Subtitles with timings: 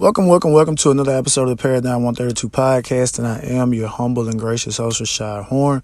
[0.00, 3.88] Welcome, welcome, welcome to another episode of the Paradigm 132 podcast, and I am your
[3.88, 5.82] humble and gracious host, Rashad Horne.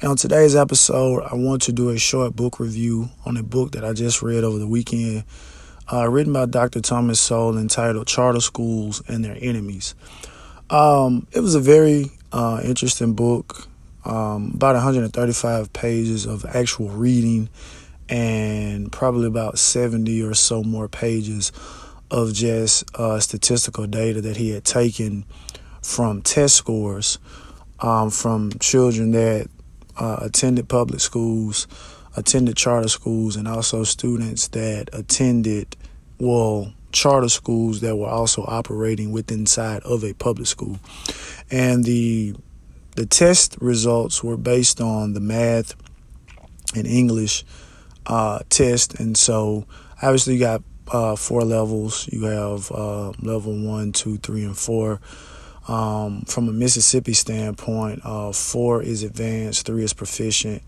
[0.00, 3.70] And on today's episode, I want to do a short book review on a book
[3.70, 5.22] that I just read over the weekend,
[5.92, 6.80] uh, written by Dr.
[6.80, 9.94] Thomas Sowell, entitled Charter Schools and Their Enemies.
[10.68, 13.68] Um, it was a very uh, interesting book,
[14.04, 17.48] um, about 135 pages of actual reading,
[18.08, 21.52] and probably about 70 or so more pages
[22.12, 25.24] of just uh, statistical data that he had taken
[25.80, 27.18] from test scores
[27.80, 29.48] um, from children that
[29.96, 31.66] uh, attended public schools,
[32.14, 35.74] attended charter schools, and also students that attended,
[36.18, 40.78] well, charter schools that were also operating within inside of a public school.
[41.50, 42.34] And the
[42.94, 45.74] the test results were based on the math
[46.76, 47.42] and English
[48.04, 49.64] uh, test, and so
[50.02, 50.62] obviously you got
[50.92, 52.08] uh, four levels.
[52.12, 55.00] You have uh, level one, two, three, and four.
[55.66, 60.62] Um, from a Mississippi standpoint, uh, four is advanced, three is proficient,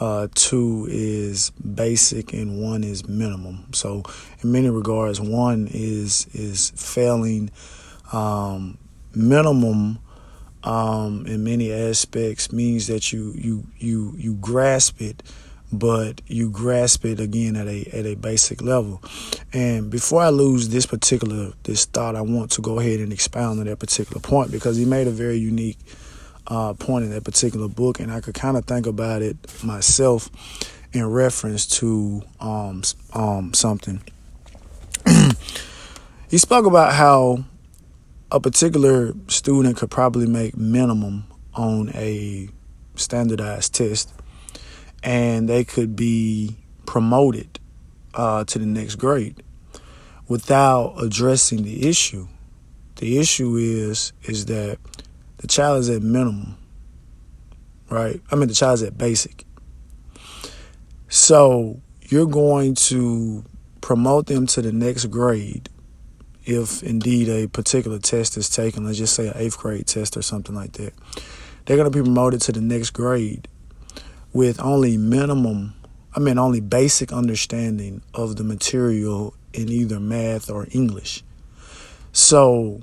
[0.00, 3.66] uh, two is basic, and one is minimum.
[3.72, 4.02] So,
[4.40, 7.50] in many regards, one is is failing.
[8.12, 8.78] Um,
[9.14, 10.00] minimum,
[10.64, 15.22] um, in many aspects, means that you you you you grasp it
[15.72, 19.02] but you grasp it again at a at a basic level.
[19.52, 23.58] And before I lose this particular this thought, I want to go ahead and expound
[23.58, 25.78] on that particular point because he made a very unique
[26.46, 30.30] uh, point in that particular book, and I could kind of think about it myself
[30.92, 32.82] in reference to um,
[33.14, 34.02] um, something.
[36.28, 37.44] he spoke about how
[38.30, 42.48] a particular student could probably make minimum on a
[42.94, 44.12] standardized test
[45.02, 47.58] and they could be promoted
[48.14, 49.42] uh, to the next grade
[50.28, 52.26] without addressing the issue.
[52.96, 54.78] The issue is is that
[55.38, 56.56] the child is at minimum,
[57.90, 58.20] right?
[58.30, 59.44] I mean, the child is at basic.
[61.08, 63.44] So you're going to
[63.80, 65.68] promote them to the next grade
[66.44, 68.84] if indeed a particular test is taken.
[68.84, 70.92] Let's just say an eighth grade test or something like that.
[71.64, 73.48] They're going to be promoted to the next grade
[74.32, 75.74] with only minimum,
[76.14, 81.22] I mean, only basic understanding of the material in either math or English.
[82.12, 82.80] So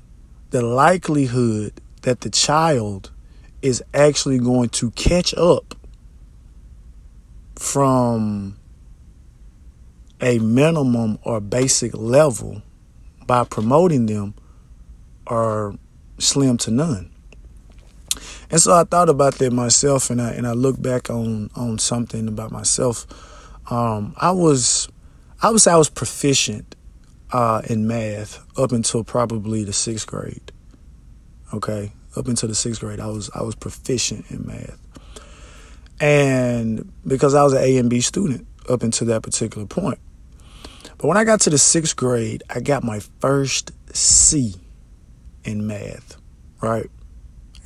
[0.52, 3.12] the likelihood that the child
[3.62, 5.76] is actually going to catch up
[7.56, 8.58] from
[10.22, 12.62] a minimum or basic level
[13.26, 14.34] by promoting them
[15.28, 15.76] are
[16.18, 17.12] slim to none.
[18.50, 21.78] And so I thought about that myself, and I and I look back on on
[21.80, 23.06] something about myself.
[23.72, 24.90] Um, I was,
[25.42, 26.76] I say I was proficient
[27.32, 30.52] uh, in math up until probably the sixth grade.
[31.54, 34.80] Okay, up until the sixth grade, I was I was proficient in math,
[36.00, 40.00] and because I was an A and B student up until that particular point.
[40.98, 44.56] But when I got to the sixth grade, I got my first C
[45.44, 46.18] in math,
[46.62, 46.90] right?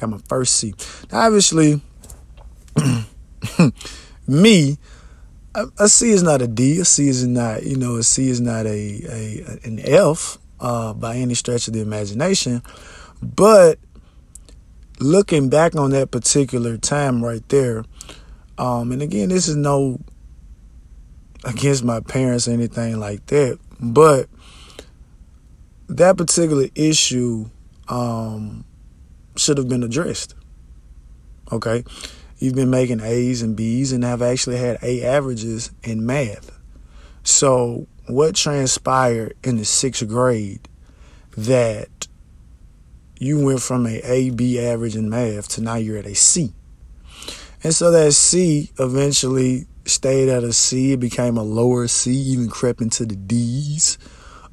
[0.09, 0.73] My first C.
[1.11, 1.81] Now, obviously,
[4.27, 4.77] me,
[5.55, 6.79] a, a C is not a D.
[6.79, 10.93] A C is not, you know, a C is not a, a an F uh,
[10.93, 12.61] by any stretch of the imagination.
[13.21, 13.79] But
[14.99, 17.85] looking back on that particular time right there,
[18.57, 19.99] um, and again, this is no
[21.43, 24.29] against my parents or anything like that, but
[25.89, 27.49] that particular issue
[27.89, 28.63] um,
[29.35, 30.35] should have been addressed.
[31.51, 31.83] Okay?
[32.39, 36.51] You've been making A's and B's and have actually had A averages in math.
[37.23, 40.67] So, what transpired in the sixth grade
[41.37, 42.07] that
[43.17, 46.53] you went from a A, B average in math to now you're at a C?
[47.63, 50.93] And so that C eventually stayed at a C.
[50.93, 53.97] It became a lower C, even crept into the D's.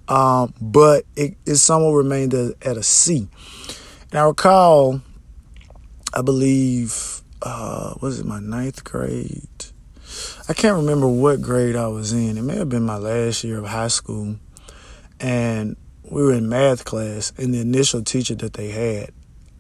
[0.06, 3.28] Um, but it, it somewhat remained at a C.
[4.12, 5.02] I recall,
[6.12, 9.46] I believe, uh, was it my ninth grade?
[10.48, 12.36] I can't remember what grade I was in.
[12.36, 14.34] It may have been my last year of high school.
[15.20, 19.10] And we were in math class, and the initial teacher that they had,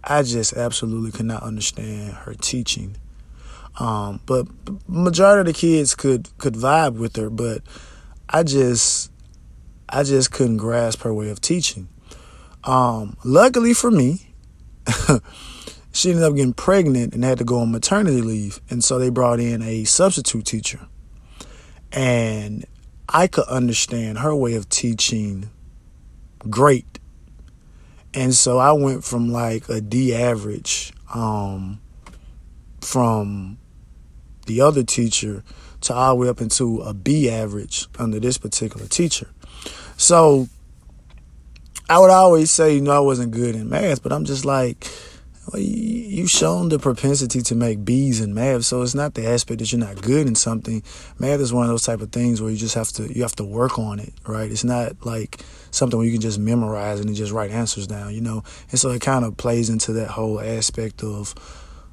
[0.02, 2.96] I just absolutely could not understand her teaching.
[3.78, 4.48] Um, but
[4.88, 7.62] majority of the kids could could vibe with her, but
[8.28, 9.12] I just
[9.88, 11.88] I just couldn't grasp her way of teaching.
[12.64, 14.29] Um, luckily for me,
[15.92, 18.60] she ended up getting pregnant and had to go on maternity leave.
[18.70, 20.80] And so they brought in a substitute teacher.
[21.92, 22.64] And
[23.08, 25.50] I could understand her way of teaching
[26.48, 26.98] great.
[28.14, 31.80] And so I went from like a D average um,
[32.80, 33.58] from
[34.46, 35.44] the other teacher
[35.82, 39.28] to all the way up into a B average under this particular teacher.
[39.96, 40.48] So
[41.90, 44.86] I would always say, you know, I wasn't good in math, but I'm just like,
[45.52, 49.58] well, you've shown the propensity to make B's in math, so it's not the aspect
[49.58, 50.84] that you're not good in something.
[51.18, 53.34] Math is one of those type of things where you just have to you have
[53.36, 54.48] to work on it, right?
[54.48, 55.42] It's not like
[55.72, 58.44] something where you can just memorize and just write answers down, you know.
[58.70, 61.34] And so it kind of plays into that whole aspect of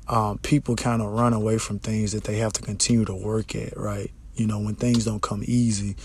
[0.08, 3.56] um, people kind of run away from things that they have to continue to work
[3.56, 4.12] at, right?
[4.36, 5.96] You know, when things don't come easy,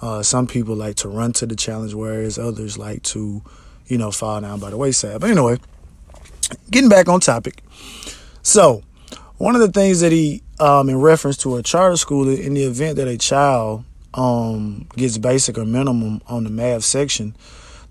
[0.00, 3.42] uh, some people like to run to the challenge, whereas others like to,
[3.86, 5.20] you know, fall down by the wayside.
[5.20, 5.58] But anyway
[6.70, 7.62] getting back on topic.
[8.42, 8.82] So,
[9.36, 12.64] one of the things that he, um, in reference to a charter school, in the
[12.64, 13.84] event that a child
[14.14, 17.36] um, gets basic or minimum on the math section,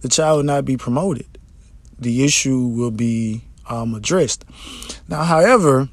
[0.02, 1.26] the child will not be promoted.
[2.00, 4.46] The issue will be um, addressed.
[5.08, 5.90] Now, however,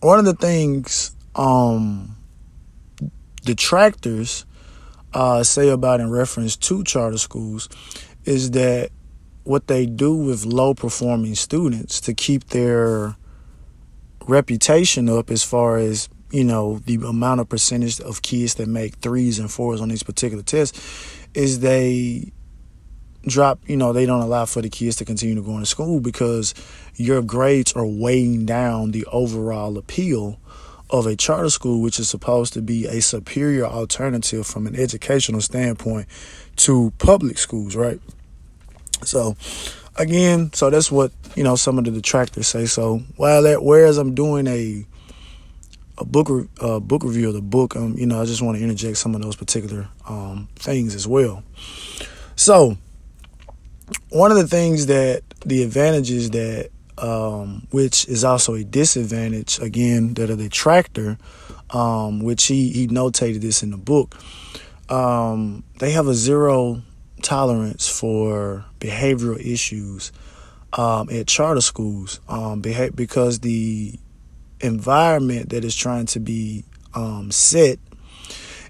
[0.00, 2.16] one of the things um,
[3.44, 4.44] detractors
[5.14, 7.68] uh, say about in reference to charter schools
[8.24, 8.90] is that
[9.44, 13.16] what they do with low performing students to keep their
[14.26, 18.96] reputation up as far as you know the amount of percentage of kids that make
[18.96, 22.30] threes and fours on these particular tests is they
[23.22, 26.00] drop you know they don't allow for the kids to continue to go into school
[26.00, 26.54] because
[26.96, 30.38] your grades are weighing down the overall appeal
[30.90, 35.40] of a charter school which is supposed to be a superior alternative from an educational
[35.40, 36.06] standpoint
[36.56, 38.00] to public schools right
[39.04, 39.36] so
[39.96, 42.66] again, so that's what you know some of the detractors say.
[42.66, 44.86] So while that, whereas I'm doing a
[45.98, 46.28] a book
[46.82, 49.22] book review of the book, um, you know, I just want to interject some of
[49.22, 51.42] those particular um, things as well.
[52.36, 52.76] So
[54.10, 60.14] one of the things that the advantages that um, which is also a disadvantage again
[60.14, 61.18] that a detractor,
[61.70, 64.16] um, which he he notated this in the book.
[64.88, 66.82] Um, they have a zero
[67.22, 70.12] tolerance for behavioral issues
[70.72, 73.98] um, at charter schools um, beha- because the
[74.60, 77.78] environment that is trying to be um, set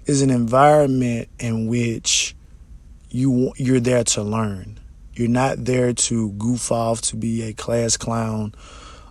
[0.05, 2.35] is an environment in which
[3.09, 4.79] you you're there to learn.
[5.19, 8.55] You're not there to goof off to be a class clown.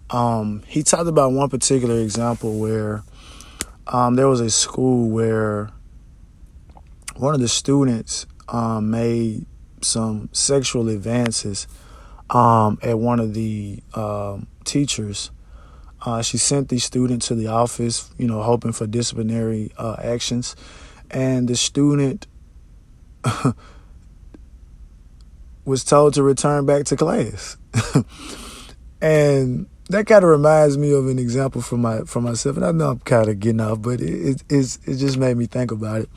[0.09, 3.03] Um, he talked about one particular example where
[3.89, 5.69] um, there was a school where
[7.17, 9.45] one of the students um, made
[9.83, 11.69] some sexual advances
[12.31, 15.31] um, at one of the um, teachers.
[16.07, 20.57] Uh, she sent the student to the office, you know, hoping for disciplinary uh, actions,
[21.11, 22.27] and the student
[25.69, 27.56] was told to return back to class.
[29.00, 32.73] and that kind of reminds me of an example from my from myself, and I
[32.73, 36.03] know I'm kind of getting off, but it, it, it just made me think about
[36.03, 36.09] it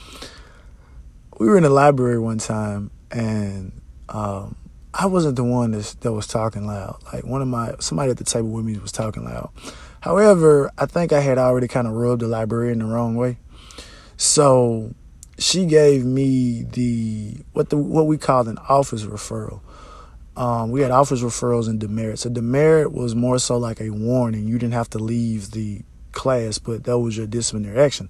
[1.42, 4.56] we were in the library one time and um,
[4.94, 7.00] I wasn't the one that, that was talking loud.
[7.12, 9.50] Like one of my somebody at the table with me was talking loud.
[10.02, 13.40] However, I think I had already kind of rubbed the librarian the wrong way.
[14.18, 14.94] So
[15.42, 19.62] she gave me the what the what we called an office referral.
[20.38, 22.26] Um, we had office referrals and demerits.
[22.26, 24.48] A demerit was more so like a warning.
[24.48, 25.82] You didn't have to leave the
[26.12, 28.10] class, but that was your disciplinary action.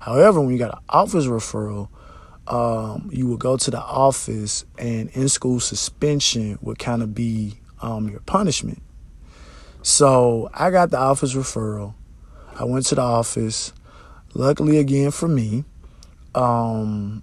[0.00, 1.88] However, when you got an office referral,
[2.48, 7.54] um, you would go to the office and in school suspension would kind of be
[7.80, 8.82] um, your punishment.
[9.82, 11.94] So I got the office referral.
[12.58, 13.72] I went to the office.
[14.34, 15.64] Luckily, again for me,
[16.34, 17.22] um,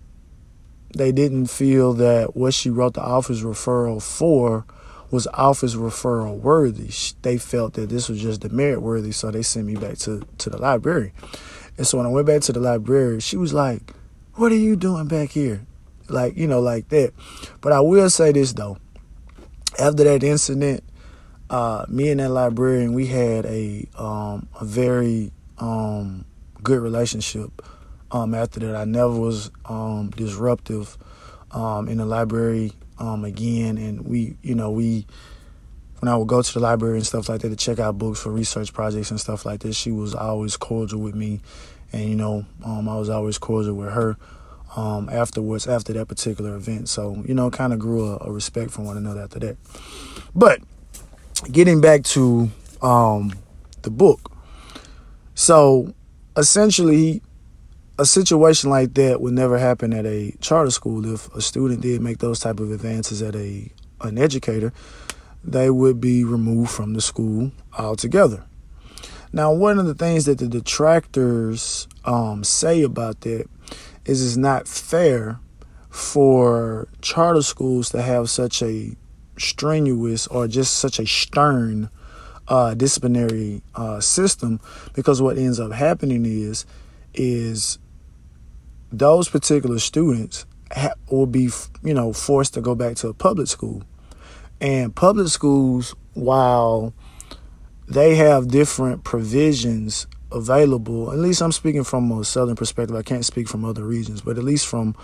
[0.95, 4.65] they didn't feel that what she wrote the office referral for
[5.09, 6.89] was office referral worthy.
[7.21, 10.49] They felt that this was just demerit worthy, so they sent me back to, to
[10.49, 11.13] the library.
[11.77, 13.93] And so when I went back to the library, she was like,
[14.35, 15.65] what are you doing back here?
[16.07, 17.13] Like, you know, like that.
[17.59, 18.77] But I will say this though.
[19.79, 20.83] After that incident,
[21.49, 26.25] uh, me and that librarian, we had a um, a very um,
[26.63, 27.61] good relationship.
[28.11, 30.97] Um, after that, I never was um, disruptive
[31.51, 35.05] um, in the library um, again, and we, you know, we
[35.99, 38.19] when I would go to the library and stuff like that to check out books
[38.19, 41.41] for research projects and stuff like this, she was always cordial with me
[41.93, 44.17] and you know, um, I was always cordial with her
[44.75, 46.89] um, afterwards after that particular event.
[46.89, 49.57] So you know, kind of grew a, a, respect for one another after that.
[50.33, 50.61] But
[51.51, 52.49] getting back to
[52.81, 54.31] the book,
[55.35, 55.93] so
[56.37, 57.21] essentially,
[57.97, 62.01] a situation like that would never happen at a charter school if a student did
[62.01, 63.71] make those type of advances at a
[64.01, 64.73] an educator,
[65.43, 68.43] they would be removed from the school altogether.
[69.33, 73.47] Now, one of the things that the detractors um, say about that
[74.05, 75.39] is it's not fair
[75.89, 78.95] for charter schools to have such a
[79.37, 81.89] strenuous or just such a stern
[82.47, 84.59] uh, disciplinary uh, system
[84.93, 86.65] because what ends up happening is
[87.13, 87.79] is
[88.91, 91.49] those particular students ha- will be
[91.83, 93.83] you know forced to go back to a public school.
[94.59, 96.93] And public schools while
[97.87, 103.25] they have different provisions available at least i'm speaking from a southern perspective i can't
[103.25, 104.95] speak from other regions but at least from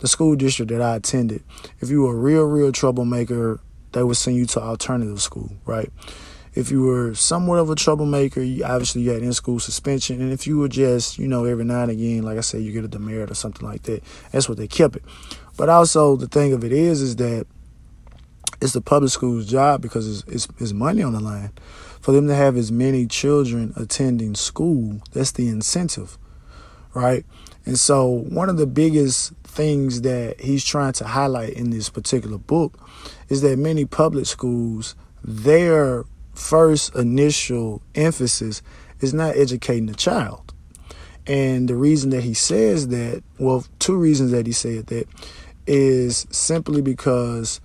[0.00, 1.42] the school district that i attended
[1.80, 3.60] if you were a real real troublemaker
[3.92, 5.92] they would send you to alternative school right
[6.54, 10.20] if you were somewhat of a troublemaker, you, obviously you had in school suspension.
[10.20, 12.72] And if you were just, you know, every now and again, like I said, you
[12.72, 15.02] get a demerit or something like that, that's what they kept it.
[15.56, 17.46] But also, the thing of it is, is that
[18.60, 21.50] it's the public school's job because it's, it's, it's money on the line.
[22.00, 26.18] For them to have as many children attending school, that's the incentive,
[26.92, 27.24] right?
[27.66, 32.38] And so, one of the biggest things that he's trying to highlight in this particular
[32.38, 32.78] book
[33.28, 38.62] is that many public schools, their first initial emphasis
[39.00, 40.52] is not educating the child.
[41.26, 45.08] And the reason that he says that, well, two reasons that he said that
[45.66, 47.60] is simply because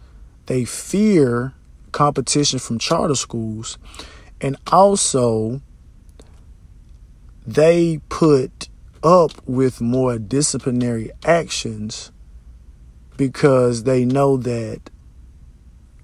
[0.46, 1.54] they fear
[1.92, 3.78] competition from charter schools
[4.42, 5.62] and also
[7.46, 8.70] they put
[9.04, 12.12] up with more disciplinary actions
[13.18, 14.90] because they know that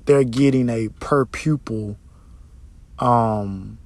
[0.05, 1.97] they're getting a per pupil
[2.99, 3.77] um,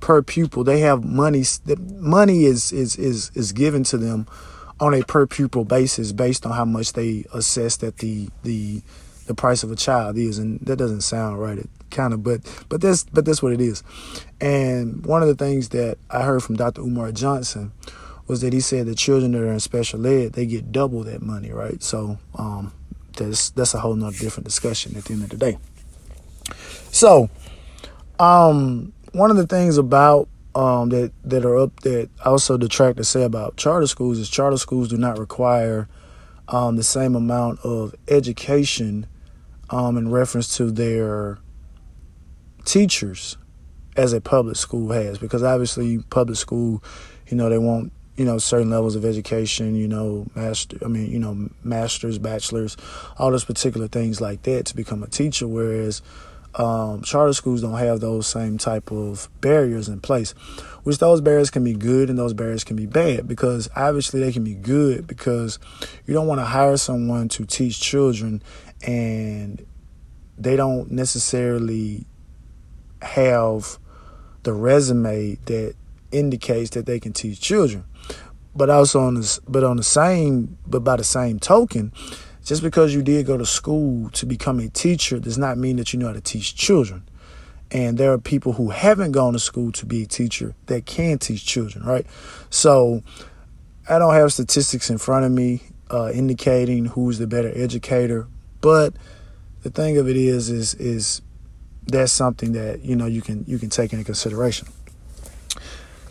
[0.00, 0.64] per pupil.
[0.64, 1.44] They have money.
[1.78, 4.26] Money is is is is given to them
[4.80, 8.82] on a per pupil basis based on how much they assess that the the
[9.26, 11.58] the price of a child is, and that doesn't sound right.
[11.58, 13.82] It kind of, but but that's but that's what it is.
[14.40, 16.82] And one of the things that I heard from Dr.
[16.82, 17.72] Umar Johnson
[18.26, 21.22] was that he said the children that are in special ed they get double that
[21.22, 21.82] money, right?
[21.82, 22.72] So um,
[23.16, 25.58] that's that's a whole nother different discussion at the end of the day.
[26.90, 27.30] So
[28.18, 33.04] um, one of the things about um, that that are up that also detract to
[33.04, 35.88] say about charter schools is charter schools do not require
[36.48, 39.06] um, the same amount of education
[39.70, 41.38] um, in reference to their
[42.64, 43.36] teachers
[43.96, 45.18] as a public school has.
[45.18, 46.82] Because obviously public school
[47.28, 51.10] you know they want you know certain levels of education you know master i mean
[51.10, 52.76] you know masters bachelors
[53.18, 55.48] all those particular things like that to become a teacher.
[55.48, 56.00] Whereas
[56.56, 60.34] um, charter schools don't have those same type of barriers in place
[60.84, 64.30] which those barriers can be good and those barriers can be bad because obviously they
[64.30, 65.58] can be good because
[66.06, 68.42] you don't want to hire someone to teach children
[68.86, 69.66] and
[70.38, 72.06] they don't necessarily
[73.02, 73.78] have
[74.42, 75.74] the resume that
[76.12, 77.84] indicates that they can teach children.
[78.54, 81.92] But also on this but on the same but by the same token
[82.44, 85.92] just because you did go to school to become a teacher does not mean that
[85.92, 87.02] you know how to teach children.
[87.70, 91.18] And there are people who haven't gone to school to be a teacher that can
[91.18, 92.06] teach children, right?
[92.50, 93.02] So
[93.88, 98.28] I don't have statistics in front of me uh, indicating who's the better educator,
[98.60, 98.94] but
[99.62, 101.22] the thing of it is, is, is
[101.86, 104.68] that's something that you know you can you can take into consideration.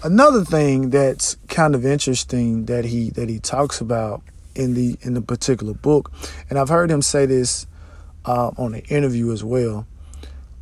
[0.03, 4.21] Another thing that's kind of interesting that he that he talks about
[4.55, 6.11] in the in the particular book,
[6.49, 7.67] and I've heard him say this
[8.25, 9.87] uh, on an interview as well.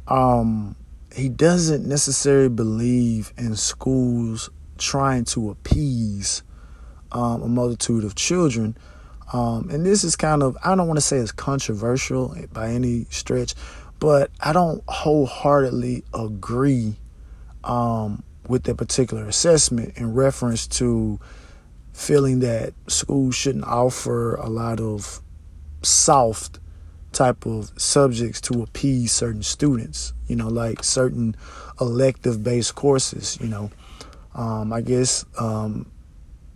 [0.07, 0.75] Um,
[1.15, 6.43] he doesn't necessarily believe in schools trying to appease
[7.11, 8.77] um, a multitude of children.
[9.33, 13.05] Um, and this is kind of, I don't want to say it's controversial by any
[13.05, 13.55] stretch,
[13.99, 16.95] but I don't wholeheartedly agree
[17.63, 21.19] um, with that particular assessment in reference to
[21.93, 25.21] feeling that schools shouldn't offer a lot of
[25.81, 26.59] soft
[27.11, 31.35] type of subjects to appease certain students, you know, like certain
[31.79, 33.69] elective based courses, you know.
[34.33, 35.91] Um, I guess um,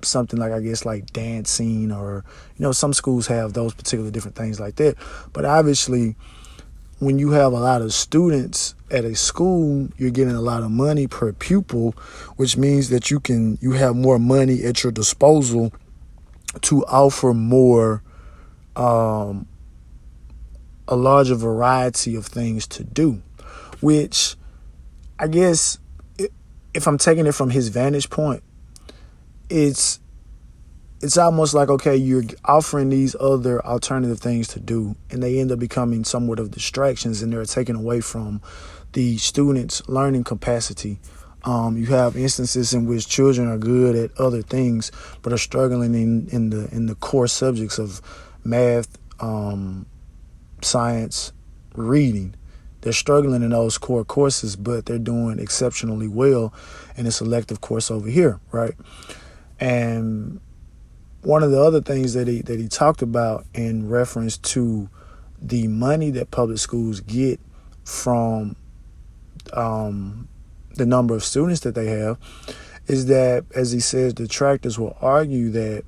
[0.02, 2.24] something like I guess like dancing or
[2.58, 4.96] you know some schools have those particular different things like that.
[5.34, 6.16] But obviously
[7.00, 10.72] when you have a lot of students at a school, you're getting a lot of
[10.72, 11.92] money per pupil,
[12.38, 15.74] which means that you can you have more money at your disposal
[16.62, 18.02] to offer more
[18.76, 19.46] um,
[20.88, 23.22] a larger variety of things to do,
[23.82, 24.36] which
[25.20, 25.80] I guess
[26.74, 28.44] if I'm taking it from his vantage point,
[29.50, 30.00] it's
[31.02, 35.52] it's almost like okay, you're offering these other alternative things to do, and they end
[35.52, 38.42] up becoming somewhat of distractions, and they're taken away from
[38.94, 41.00] the students' learning capacity.
[41.44, 45.94] Um, you have instances in which children are good at other things, but are struggling
[45.94, 48.02] in, in the in the core subjects of
[48.44, 49.86] math, um,
[50.62, 51.34] science,
[51.76, 52.36] reading.
[52.82, 56.54] They're struggling in those core courses, but they're doing exceptionally well
[56.96, 58.76] in a selective course over here, right?
[59.60, 60.40] And
[61.26, 64.90] one of the other things that he that he talked about in reference to
[65.42, 67.40] the money that public schools get
[67.84, 68.56] from
[69.54, 70.28] um,
[70.76, 72.18] the number of students that they have
[72.88, 75.84] is that, as he says, detractors will argue that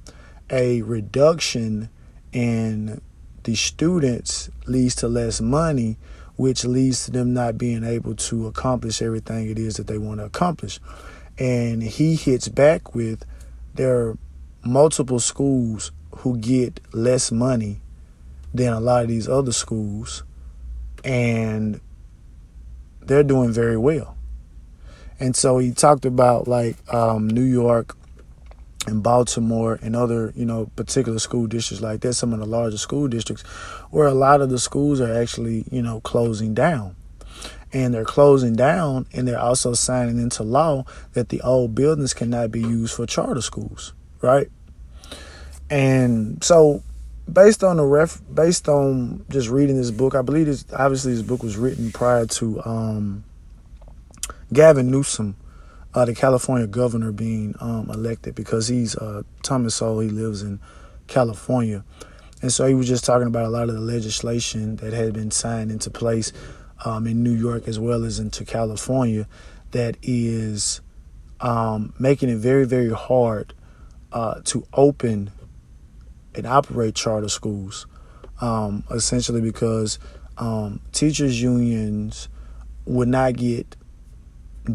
[0.50, 1.90] a reduction
[2.34, 3.00] in
[3.44, 5.98] the students leads to less money,
[6.36, 10.20] which leads to them not being able to accomplish everything it is that they want
[10.20, 10.80] to accomplish.
[11.38, 13.24] And he hits back with
[13.76, 14.18] there
[14.68, 17.82] multiple schools who get less money
[18.54, 20.24] than a lot of these other schools,
[21.04, 21.80] and
[23.02, 24.18] they're doing very well.
[25.20, 27.96] And so he talked about like um, New York
[28.86, 32.78] and Baltimore and other, you know, particular school districts like that, some of the larger
[32.78, 33.44] school districts,
[33.90, 36.96] where a lot of the schools are actually, you know, closing down.
[37.74, 42.50] And they're closing down and they're also signing into law that the old buildings cannot
[42.50, 44.50] be used for charter schools, right?
[45.70, 46.84] And so
[47.32, 51.22] based on the ref based on just reading this book, I believe this obviously this
[51.22, 53.24] book was written prior to um,
[54.54, 55.36] Gavin Newsom,
[55.94, 60.00] uh, the California governor, being um, elected because he's uh, Thomas Sowell.
[60.00, 60.60] He lives in
[61.08, 61.84] California,
[62.42, 65.32] and so he was just talking about a lot of the legislation that had been
[65.32, 66.32] signed into place
[66.86, 69.28] um, in New York as well as into California
[69.72, 70.80] that is
[71.42, 73.54] um, making it very very hard
[74.14, 75.30] uh, to open
[76.38, 77.88] and operate charter schools,
[78.40, 80.00] um, essentially because
[80.38, 82.30] um, teachers' unions
[82.86, 83.76] would not get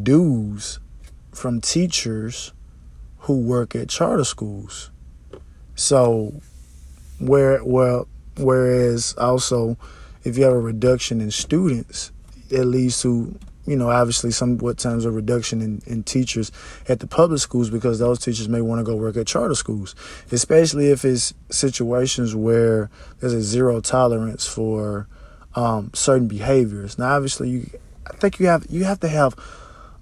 [0.03, 0.81] dues
[1.33, 2.53] from teachers
[3.21, 4.91] who work at charter schools.
[5.75, 6.41] So,
[7.19, 9.77] where well, whereas also,
[10.25, 12.13] if you have a reduction in students,
[12.51, 16.51] it leads to you know, obviously somewhat times a reduction in, in teachers
[16.89, 19.95] at the public schools because those teachers may want to go work at charter schools,
[20.33, 25.07] especially if it's situations where there's a zero tolerance for
[25.55, 26.99] um, certain behaviors.
[26.99, 27.71] Now, obviously, you,
[28.11, 29.37] I think you have you have to have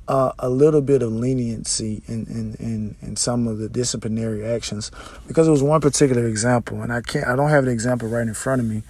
[0.09, 4.91] uh, a little bit of leniency in, in, in, in some of the disciplinary actions
[5.29, 8.27] because it was one particular example, and I can't I don't have an example right
[8.27, 8.83] in front of me,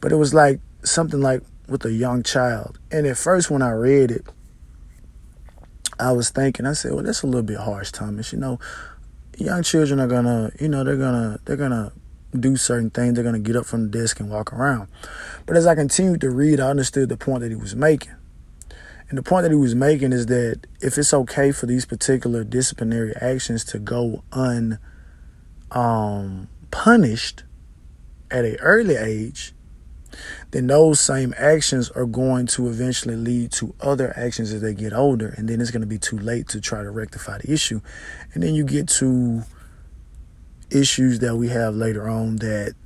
[0.00, 2.78] but it was like something like with a young child.
[2.90, 4.26] And at first, when I read it,
[5.98, 8.32] I was thinking, I said, well, that's a little bit harsh, Thomas.
[8.32, 8.58] You know,
[9.38, 11.92] young children are gonna, you know, they're gonna, they're gonna
[12.38, 13.14] do certain things.
[13.14, 14.88] They're gonna get up from the desk and walk around.
[15.46, 18.12] But as I continued to read, I understood the point that he was making.
[19.08, 22.42] And the point that he was making is that if it's okay for these particular
[22.42, 24.80] disciplinary actions to go unpunished
[25.70, 27.48] um,
[28.30, 29.54] at an early age,
[30.54, 34.92] then those same actions are going to eventually lead to other actions as they get
[34.92, 35.34] older.
[35.36, 37.80] And then it's going to be too late to try to rectify the issue.
[38.32, 39.42] And then you get to
[40.70, 42.76] issues that we have later on that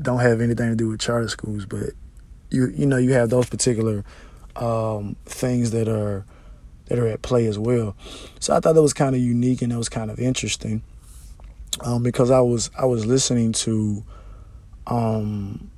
[0.00, 1.90] don't have anything to do with charter schools, but
[2.48, 4.02] you you know you have those particular
[4.56, 6.24] um, things that are
[6.86, 7.94] that are at play as well.
[8.40, 10.82] So I thought that was kind of unique and that was kind of interesting
[11.82, 14.02] um, because I was I was listening to
[14.86, 15.70] um,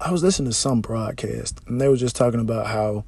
[0.00, 3.04] I was listening to some broadcast and they were just talking about how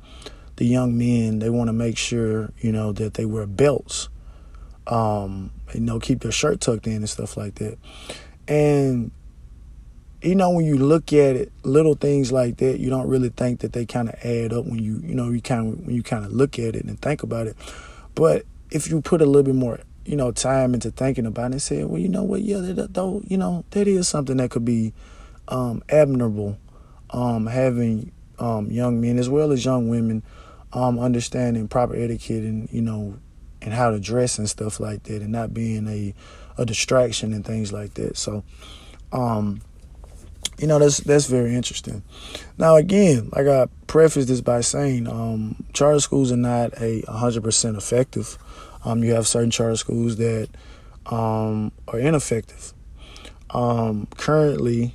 [0.57, 4.09] the young men they want to make sure you know that they wear belts,
[4.89, 7.79] um, you know, keep their shirt tucked in and stuff like that.
[8.49, 9.13] And
[10.21, 13.61] you know, when you look at it, little things like that, you don't really think
[13.61, 16.03] that they kind of add up when you you know you kind of when you
[16.03, 17.57] kind of look at it and think about it.
[18.17, 21.53] But if you put a little bit more you know time into thinking about it
[21.53, 24.51] and say, well, you know what, yeah, that, though, you know, that is something that
[24.51, 24.93] could be
[25.47, 26.59] um, admirable
[27.11, 30.23] um, having um, young men as well as young women
[30.73, 33.19] um, understanding proper etiquette and you know
[33.63, 36.15] and how to dress and stuff like that and not being a
[36.59, 38.17] a distraction and things like that.
[38.17, 38.45] So
[39.13, 39.61] um
[40.59, 42.03] you know that's that's very interesting.
[42.59, 47.77] Now again like i preface this by saying um charter schools are not a 100%
[47.77, 48.39] effective.
[48.85, 50.49] Um you have certain charter schools that
[51.07, 52.73] um are ineffective.
[53.51, 54.95] Um currently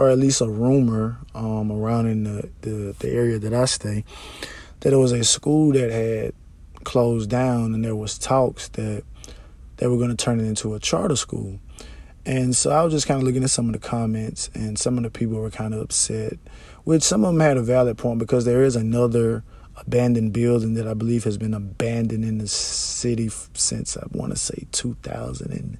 [0.00, 4.02] or at least a rumor um, around in the, the, the area that I stay,
[4.80, 6.32] that it was a school that had
[6.84, 9.04] closed down, and there was talks that
[9.76, 11.60] they were going to turn it into a charter school.
[12.24, 14.96] And so I was just kind of looking at some of the comments, and some
[14.96, 16.38] of the people were kind of upset,
[16.84, 19.44] which some of them had a valid point because there is another
[19.76, 24.38] abandoned building that I believe has been abandoned in the city since I want to
[24.38, 25.78] say 2000 and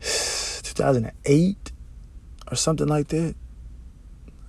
[0.62, 1.72] 2008
[2.50, 3.34] or something like that.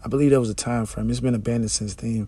[0.04, 1.10] I believe that was a time frame.
[1.10, 2.28] It's been abandoned since then.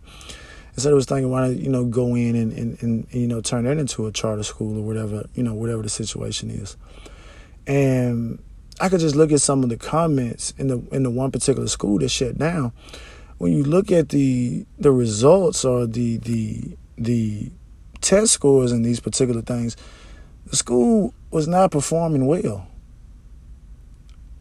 [0.73, 3.27] And so I was thinking, why not, you know, go in and, and, and, you
[3.27, 6.77] know, turn that into a charter school or whatever, you know, whatever the situation is.
[7.67, 8.39] And
[8.79, 11.67] I could just look at some of the comments in the in the one particular
[11.67, 12.73] school that shut down.
[13.38, 17.51] When you look at the the results or the the the
[18.01, 19.77] test scores and these particular things,
[20.47, 22.67] the school was not performing well.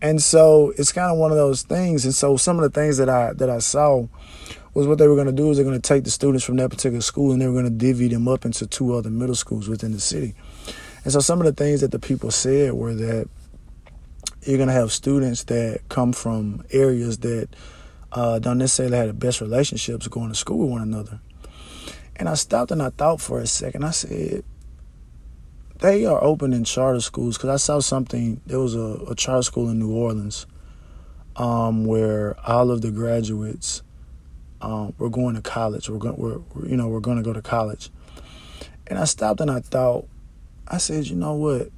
[0.02, 2.04] And so it's kind of one of those things.
[2.04, 4.08] And so some of the things that I that I saw
[4.74, 6.56] was what they were going to do is they're going to take the students from
[6.56, 9.36] that particular school and they were going to divvy them up into two other middle
[9.36, 10.34] schools within the city.
[11.04, 13.28] And so some of the things that the people said were that
[14.42, 17.48] you're going to have students that come from areas that
[18.10, 21.20] uh, don't necessarily have the best relationships going to school with one another.
[22.16, 23.84] And I stopped and I thought for a second.
[23.84, 24.44] I said,
[25.82, 28.40] they are opening charter schools because I saw something.
[28.46, 30.46] There was a, a charter school in New Orleans
[31.34, 33.82] um, where all of the graduates
[34.60, 35.90] um, were going to college.
[35.90, 37.90] We're going, we're, you know, we're going to go to college.
[38.86, 40.06] And I stopped and I thought,
[40.68, 41.70] I said, you know what?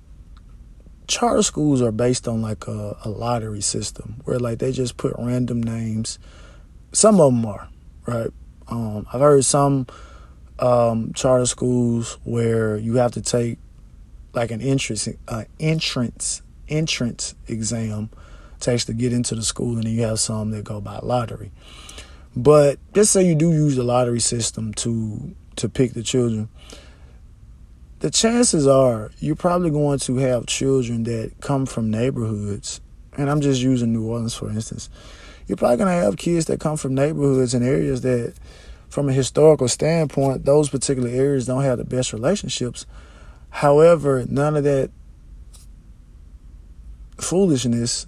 [1.07, 5.15] Charter schools are based on like a, a lottery system where like they just put
[5.19, 6.19] random names.
[6.93, 7.69] Some of them are
[8.07, 8.31] right.
[8.69, 9.87] Um, I've heard some
[10.59, 13.59] um, charter schools where you have to take
[14.35, 18.11] like an entrance uh, entrance entrance exam
[18.61, 21.51] to actually get into the school, and then you have some that go by lottery.
[22.37, 26.49] But just say you do use the lottery system to to pick the children
[28.05, 32.83] the chances are you're probably going to have children that come from neighborhoods,
[33.17, 34.91] and I'm just using New Orleans for instance.
[35.47, 38.35] You're probably going to have kids that come from neighborhoods and areas that,
[38.91, 42.85] from a historical standpoint, those particular areas don't have the best relationships.
[43.55, 44.91] However, none of that
[47.19, 48.07] foolishness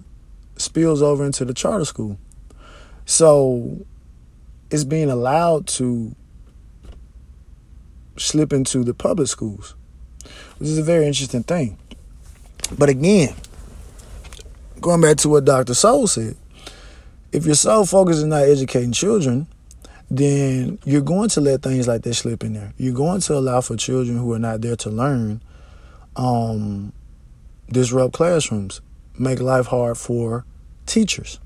[0.57, 2.17] spills over into the charter school.
[3.05, 3.85] So
[4.69, 6.15] it's being allowed to
[8.17, 9.75] slip into the public schools
[10.57, 11.77] which is a very interesting thing.
[12.77, 13.33] But again,
[14.81, 15.73] going back to what Dr.
[15.73, 16.35] Sowell said,
[17.31, 19.47] if your sole focus is not educating children,
[20.09, 22.73] then you're going to let things like that slip in there.
[22.77, 25.41] You're going to allow for children who are not there to learn
[26.15, 26.93] um,
[27.69, 28.81] disrupt classrooms,
[29.17, 30.45] make life hard for
[30.85, 31.39] teachers.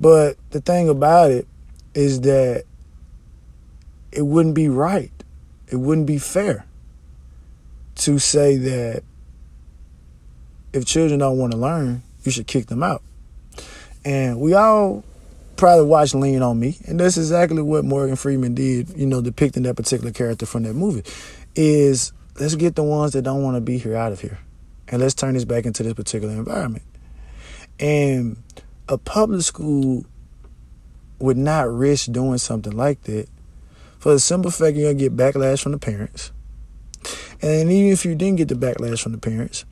[0.00, 1.46] But the thing about it
[1.94, 2.64] is that
[4.12, 5.12] it wouldn't be right.
[5.68, 6.66] It wouldn't be fair
[7.96, 9.02] to say that
[10.72, 13.02] if children don't want to learn, you should kick them out.
[14.04, 15.04] And we all
[15.60, 19.62] probably watched Lean on Me, and that's exactly what Morgan Freeman did, you know, depicting
[19.64, 21.04] that particular character from that movie.
[21.54, 24.38] Is let's get the ones that don't want to be here out of here.
[24.88, 26.84] And let's turn this back into this particular environment.
[27.78, 28.42] And
[28.88, 30.04] a public school
[31.20, 33.28] would not risk doing something like that
[33.98, 36.32] for the simple fact you're gonna get backlash from the parents
[37.42, 39.64] and even if you didn't get the backlash from the parents,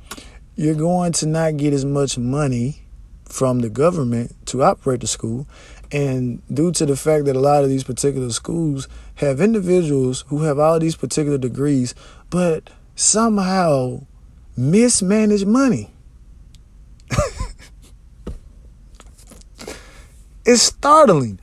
[0.56, 2.82] you're going to not get as much money
[3.26, 5.46] from the government to operate the school.
[5.90, 10.42] And due to the fact that a lot of these particular schools have individuals who
[10.42, 11.94] have all these particular degrees,
[12.30, 14.02] but somehow
[14.56, 15.90] mismanage money.
[20.44, 21.40] it's startling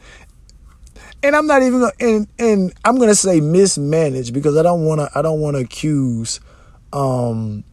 [1.26, 5.10] and I'm not even gonna and and I'm gonna say mismanaged because I don't wanna
[5.16, 6.40] I don't wanna accuse
[6.94, 7.64] um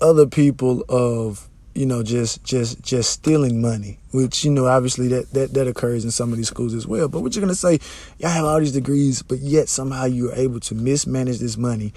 [0.00, 5.30] other people of you know just just just stealing money which you know obviously that
[5.32, 7.78] that that occurs in some of these schools as well but what you're gonna say
[8.18, 11.92] y'all have all these degrees but yet somehow you're able to mismanage this money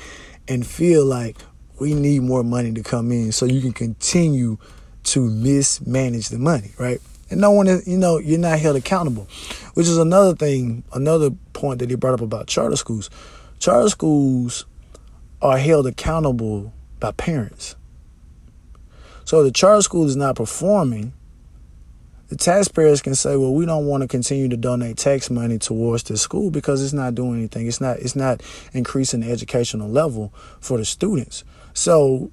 [0.47, 1.37] and feel like
[1.79, 4.57] we need more money to come in so you can continue
[5.03, 7.01] to mismanage the money right
[7.33, 9.27] and no one is, you know, you're not held accountable,
[9.73, 13.09] which is another thing, another point that he brought up about charter schools.
[13.57, 14.67] Charter schools
[15.41, 17.75] are held accountable by parents.
[19.25, 21.13] So the charter school is not performing.
[22.33, 26.01] The taxpayers can say, "Well, we don't want to continue to donate tax money towards
[26.01, 27.67] this school because it's not doing anything.
[27.67, 27.99] It's not.
[27.99, 28.41] It's not
[28.73, 31.43] increasing the educational level for the students."
[31.75, 32.31] So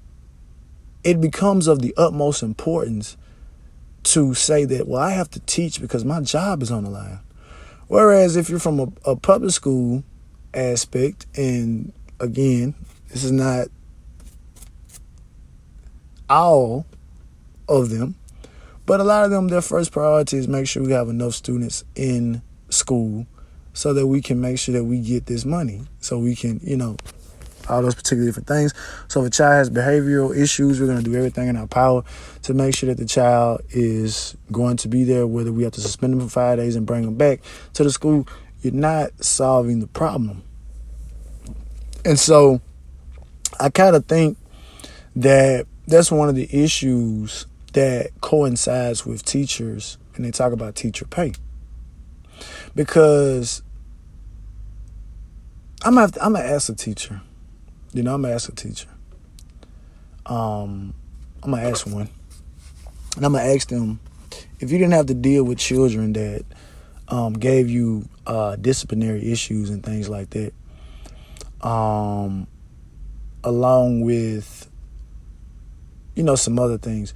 [1.03, 3.15] it becomes of the utmost importance
[4.05, 7.19] to say that, well, I have to teach because my job is on the line.
[7.87, 10.03] Whereas if you're from a, a public school
[10.51, 12.73] aspect and again,
[13.09, 13.67] this is not
[16.27, 16.87] all
[17.69, 18.15] of them,
[18.91, 21.85] but a lot of them, their first priority is make sure we have enough students
[21.95, 23.25] in school
[23.71, 26.75] so that we can make sure that we get this money so we can, you
[26.75, 26.97] know,
[27.69, 28.73] all those particular different things.
[29.07, 32.03] So if a child has behavioral issues, we're going to do everything in our power
[32.41, 35.81] to make sure that the child is going to be there, whether we have to
[35.81, 37.39] suspend them for five days and bring them back
[37.75, 38.27] to the school.
[38.61, 40.43] You're not solving the problem.
[42.03, 42.59] And so
[43.57, 44.37] I kind of think
[45.15, 51.05] that that's one of the issues that coincides with teachers and they talk about teacher
[51.05, 51.33] pay.
[52.75, 53.61] Because
[55.83, 57.21] I'm gonna, to, I'm gonna ask a teacher
[57.93, 58.87] you know, I'm gonna ask a teacher.
[60.25, 60.93] Um,
[61.43, 62.09] I'm gonna ask one,
[63.15, 63.99] and I'm gonna ask them
[64.59, 66.45] if you didn't have to deal with children that
[67.09, 70.53] um, gave you uh, disciplinary issues and things like that,
[71.67, 72.47] um,
[73.43, 74.69] along with
[76.15, 77.13] you know some other things.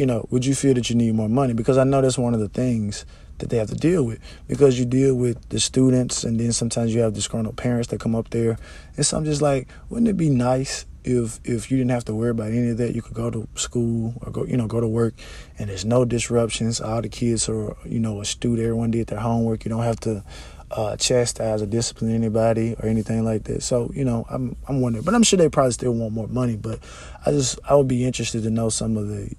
[0.00, 1.52] You know, would you feel that you need more money?
[1.52, 3.04] Because I know that's one of the things
[3.36, 4.18] that they have to deal with.
[4.48, 8.14] Because you deal with the students and then sometimes you have disgruntled parents that come
[8.14, 8.56] up there.
[8.96, 12.14] And so I'm just like wouldn't it be nice if if you didn't have to
[12.14, 12.94] worry about any of that?
[12.94, 15.12] You could go to school or go you know go to work
[15.58, 16.80] and there's no disruptions.
[16.80, 18.58] All the kids are you know astute.
[18.58, 19.66] Everyone did their homework.
[19.66, 20.24] You don't have to
[20.70, 23.62] uh, chastise or discipline anybody or anything like that.
[23.62, 25.04] So you know I'm I'm wondering.
[25.04, 26.56] But I'm sure they probably still want more money.
[26.56, 26.78] But
[27.26, 29.36] I just I would be interested to know some of the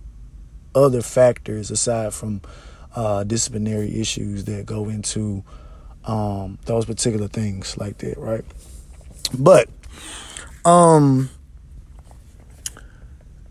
[0.76, 2.42] other factors aside from
[2.96, 5.44] uh, disciplinary issues that go into
[6.06, 8.44] um, those particular things like that, right?
[9.38, 9.70] But
[10.66, 11.30] um,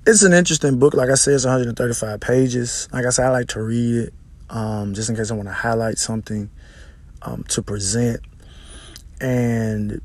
[0.06, 0.94] it's an interesting book.
[0.94, 2.88] Like I said, it's 135 pages.
[2.92, 4.14] Like I said, I like to read it
[4.50, 6.50] um, just in case I want to highlight something
[7.22, 8.20] um, to present.
[9.20, 10.00] And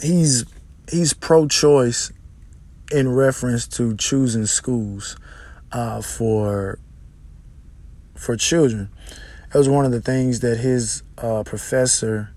[0.00, 0.44] he's
[0.90, 2.12] he's pro-choice
[2.90, 5.16] in reference to choosing schools
[5.72, 6.78] uh, for
[8.14, 8.90] for children.
[9.52, 12.34] That was one of the things that his uh, professor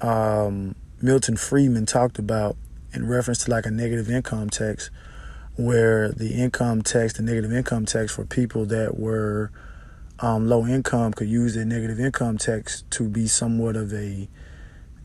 [0.00, 2.56] um, Milton Friedman talked about
[2.92, 4.90] in reference to like a negative income tax,
[5.56, 9.50] where the income tax, the negative income tax for people that were
[10.20, 14.28] um, low income could use their negative income tax to be somewhat of a,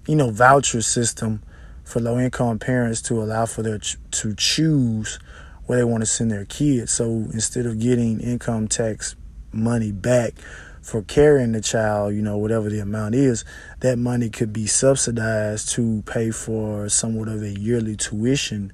[0.07, 1.41] you know, voucher system
[1.88, 5.19] for low income parents to allow for their ch- to choose
[5.65, 6.91] where they want to send their kids.
[6.91, 9.15] So instead of getting income tax
[9.54, 10.34] money back
[10.82, 13.45] for carrying the child, you know, whatever the amount is,
[13.80, 18.73] that money could be subsidized to pay for somewhat of a yearly tuition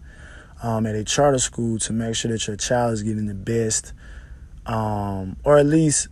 [0.64, 3.94] um, at a charter school to make sure that your child is getting the best,
[4.66, 6.08] um, or at least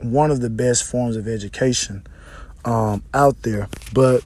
[0.00, 2.06] one of the best forms of education
[2.66, 3.68] um, out there.
[3.94, 4.22] But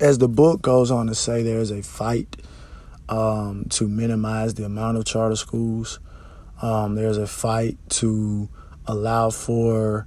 [0.00, 2.36] as the book goes on to say, there is a fight
[3.08, 6.00] um, to minimize the amount of charter schools.
[6.62, 8.48] Um, there's a fight to
[8.86, 10.06] allow for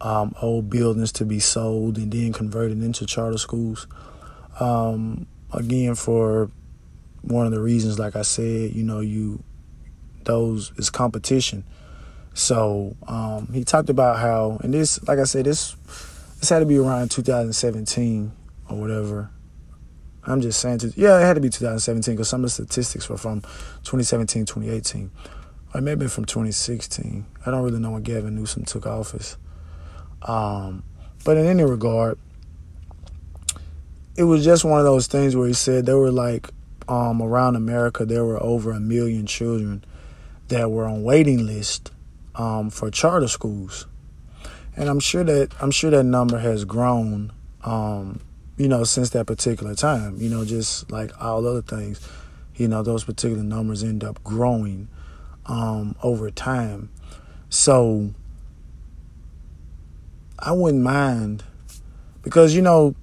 [0.00, 3.86] um, old buildings to be sold and then converted into charter schools.
[4.58, 6.50] Um, again, for
[7.22, 9.42] one of the reasons, like I said, you know, you
[10.24, 11.64] those is competition.
[12.34, 15.76] So um, he talked about how, and this, like I said, this
[16.40, 18.32] this had to be around 2017
[18.72, 19.30] or whatever.
[20.24, 23.08] I'm just saying, to, yeah, it had to be 2017 because some of the statistics
[23.08, 23.40] were from
[23.82, 25.10] 2017, 2018.
[25.74, 27.26] Or it may have been from 2016.
[27.44, 29.36] I don't really know when Gavin Newsom took office.
[30.22, 30.84] Um,
[31.24, 32.18] but in any regard,
[34.16, 36.48] it was just one of those things where he said there were like
[36.88, 39.84] um, around America there were over a million children
[40.48, 41.90] that were on waiting list
[42.34, 43.86] um, for charter schools,
[44.76, 47.32] and I'm sure that I'm sure that number has grown
[47.64, 48.20] um,
[48.62, 50.16] you know, since that particular time.
[50.18, 52.00] You know, just like all other things,
[52.54, 54.86] you know, those particular numbers end up growing
[55.46, 56.88] um, over time.
[57.48, 58.14] So
[60.38, 61.42] I wouldn't mind
[62.22, 62.94] because you know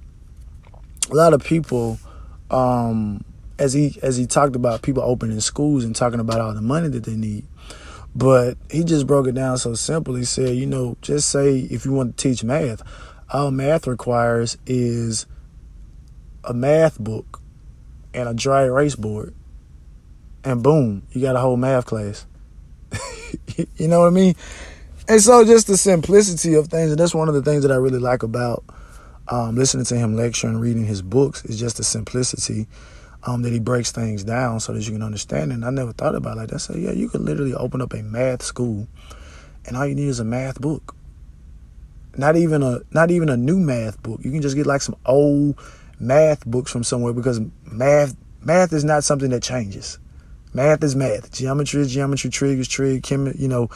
[1.11, 1.99] a lot of people
[2.49, 3.25] um,
[3.57, 6.87] as he as he talked about people opening schools and talking about all the money
[6.87, 7.45] that they need
[8.15, 11.85] but he just broke it down so simple he said you know just say if
[11.85, 12.81] you want to teach math
[13.31, 15.27] all math requires is
[16.43, 17.41] a math book
[18.13, 19.35] and a dry erase board,
[20.43, 22.25] and boom, you got a whole math class.
[23.75, 24.35] you know what I mean?
[25.07, 27.75] And so, just the simplicity of things, and that's one of the things that I
[27.75, 28.63] really like about
[29.27, 32.67] um, listening to him lecture and reading his books is just the simplicity
[33.23, 35.51] um, that he breaks things down so that you can understand.
[35.51, 36.59] And I never thought about it like that.
[36.59, 38.87] Said, yeah, you could literally open up a math school,
[39.65, 40.95] and all you need is a math book.
[42.17, 44.19] not even a not even a new math book.
[44.23, 45.59] You can just get like some old
[45.99, 49.99] math books from somewhere because math math is not something that changes.
[50.53, 51.31] Math is math.
[51.31, 52.29] Geometry is geometry.
[52.29, 53.03] Trig is trig.
[53.03, 53.69] Chem, you know,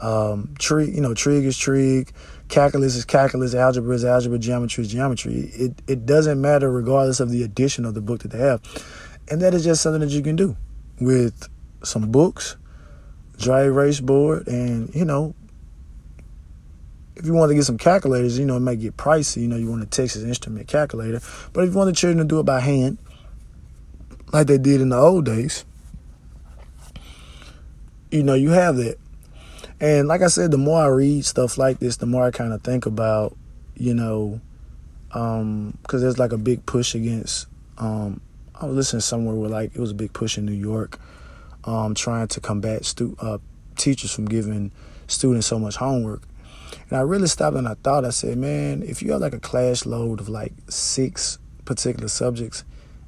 [0.00, 2.12] um, trig, you know, trig is trig.
[2.48, 3.54] Calculus is calculus.
[3.54, 4.38] Algebra is algebra.
[4.38, 5.34] Geometry is geometry.
[5.34, 8.62] It it doesn't matter regardless of the edition of the book that they have,
[9.28, 10.56] and that is just something that you can do
[11.00, 11.48] with
[11.82, 12.56] some books,
[13.38, 15.34] dry erase board, and you know,
[17.16, 19.42] if you want to get some calculators, you know, it might get pricey.
[19.42, 21.20] You know, you want a Texas Instrument calculator,
[21.52, 22.98] but if you want the children to do it by hand,
[24.32, 25.64] like they did in the old days
[28.14, 28.96] you know, you have that.
[29.80, 32.52] And like I said, the more I read stuff like this, the more I kind
[32.52, 33.36] of think about,
[33.74, 34.40] you know,
[35.08, 37.48] because um, there's like a big push against.
[37.76, 38.20] Um,
[38.54, 41.00] I was listening somewhere where like it was a big push in New York,
[41.64, 43.38] um, trying to combat stu- uh,
[43.76, 44.70] teachers from giving
[45.08, 46.22] students so much homework.
[46.88, 49.40] And I really stopped and I thought, I said, man, if you have like a
[49.40, 52.64] class load of like six particular subjects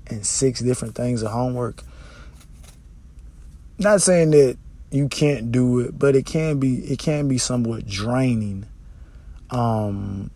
[0.06, 1.82] and six different things of homework,
[3.78, 4.56] not saying that
[4.90, 8.66] you can't do it, but it can be it can be somewhat draining.
[9.50, 10.30] Um,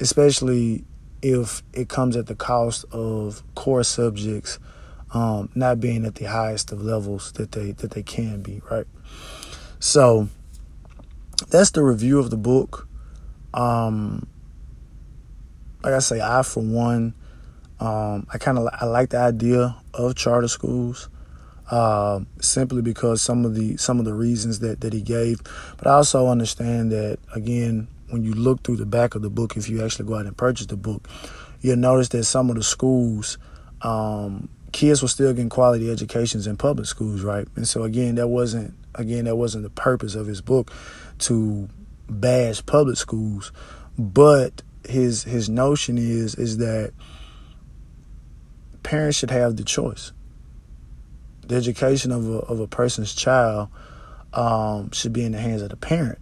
[0.00, 0.84] especially
[1.22, 4.58] if it comes at the cost of core subjects
[5.12, 8.86] um, not being at the highest of levels that they that they can be, right?
[9.78, 10.28] So
[11.48, 12.88] that's the review of the book.
[13.54, 14.26] Um,
[15.82, 17.14] like I say, I for one,
[17.80, 21.08] um, I kind of I like the idea of charter schools
[21.70, 25.40] uh, simply because some of the some of the reasons that that he gave.
[25.76, 29.56] But I also understand that again, when you look through the back of the book,
[29.56, 31.08] if you actually go out and purchase the book,
[31.60, 33.38] you'll notice that some of the schools.
[33.82, 37.46] Um, kids were still getting quality educations in public schools, right?
[37.56, 40.72] And so again, that wasn't again that wasn't the purpose of his book
[41.20, 41.68] to
[42.08, 43.52] bash public schools,
[43.98, 46.92] but his his notion is is that
[48.82, 50.12] parents should have the choice
[51.46, 53.68] the education of a, of a person's child
[54.32, 56.18] um, should be in the hands of the parent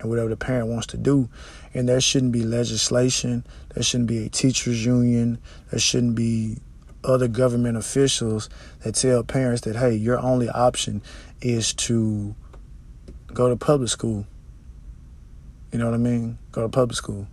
[0.00, 1.28] and whatever the parent wants to do.
[1.72, 5.38] And there shouldn't be legislation, there shouldn't be a teachers union,
[5.70, 6.58] there shouldn't be
[7.02, 8.48] other government officials
[8.82, 11.02] that tell parents that, hey, your only option
[11.40, 12.34] is to
[13.34, 14.26] go to public school.
[15.72, 16.38] You know what I mean?
[16.52, 17.26] Go to public school.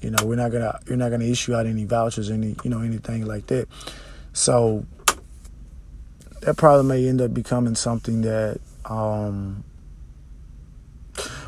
[0.00, 2.80] You know, we're not gonna you're not gonna issue out any vouchers, any you know,
[2.80, 3.68] anything like that.
[4.32, 4.84] So
[6.44, 9.64] that probably may end up becoming something that um,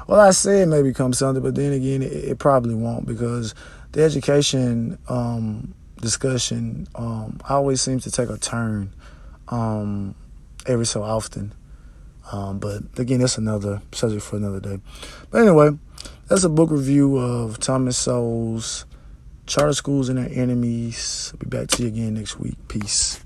[0.07, 3.55] well i say it may become something but then again it, it probably won't because
[3.93, 8.91] the education um, discussion um, always seems to take a turn
[9.49, 10.15] um,
[10.67, 11.53] every so often
[12.33, 14.79] um, but again that's another subject for another day.
[15.31, 15.71] But anyway
[16.29, 18.85] that's a book review of thomas sowell's
[19.47, 21.33] charter schools and their enemies.
[21.33, 22.57] I'll be back to you again next week.
[22.69, 23.26] Peace